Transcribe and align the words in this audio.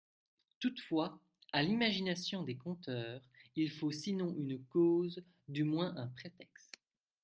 Toutefois, 0.59 1.19
à 1.53 1.61
l'imagination 1.61 2.41
des 2.41 2.55
conteurs, 2.57 3.21
il 3.55 3.69
faut 3.69 3.91
sinon 3.91 4.33
une 4.35 4.59
cause, 4.71 5.23
du 5.47 5.63
moins 5.63 5.95
un 5.95 6.07
prétexte. 6.07 6.79